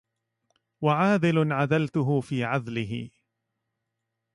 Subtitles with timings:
[0.81, 3.09] وعاذل عذلته في عذله